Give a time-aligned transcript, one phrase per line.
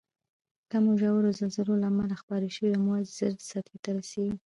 [0.59, 4.35] د کمو ژورو زلزلو له امله خپاره شوی امواج زر سطحې ته رسیږي.